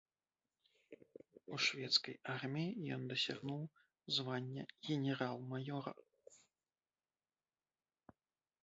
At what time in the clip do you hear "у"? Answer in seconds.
1.57-1.59